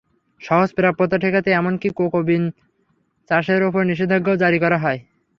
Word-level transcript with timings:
সহজ 0.41 0.69
প্রাপ্যতা 0.73 1.17
ঠেকাতে 1.17 1.49
এমনকি 1.51 1.87
কোকো 1.99 2.19
বিন 2.27 2.43
চাষের 3.29 3.61
ওপর 3.63 3.81
নিষেধাজ্ঞাও 3.85 4.41
জারি 4.43 4.59
করা 4.59 4.77
হয়। 4.77 4.99